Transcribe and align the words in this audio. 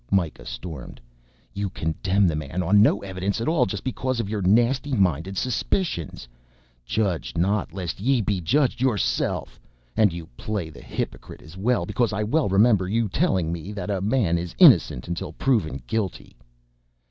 Mikah 0.09 0.47
stormed. 0.47 0.99
"You 1.53 1.69
condemn 1.69 2.25
the 2.25 2.35
man 2.35 2.63
on 2.63 2.81
no 2.81 3.03
evidence 3.03 3.39
at 3.39 3.47
all, 3.47 3.67
just 3.67 3.83
because 3.83 4.19
of 4.19 4.27
your 4.27 4.41
nasty 4.41 4.93
minded 4.93 5.37
suspicions. 5.37 6.27
Judge 6.87 7.37
not 7.37 7.71
lest 7.71 7.99
ye 7.99 8.19
be 8.19 8.41
judged 8.41 8.81
yourself! 8.81 9.59
And 9.95 10.11
you 10.11 10.25
play 10.37 10.71
the 10.71 10.81
hypocrite 10.81 11.43
as 11.43 11.55
well, 11.55 11.85
because 11.85 12.13
I 12.13 12.23
well 12.23 12.49
remember 12.49 12.87
your 12.89 13.09
telling 13.09 13.51
me 13.51 13.71
that 13.73 13.91
a 13.91 14.01
man 14.01 14.39
is 14.39 14.55
innocent 14.57 15.07
until 15.07 15.33
proven 15.33 15.83
guilty." 15.85 16.35